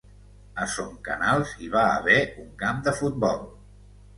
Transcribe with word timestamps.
A 0.63 0.65
son 0.75 0.95
Canals 1.09 1.53
hi 1.65 1.69
va 1.75 1.83
haver 1.99 2.17
un 2.45 2.51
camp 2.65 2.81
de 2.89 2.95
futbol. 3.03 3.49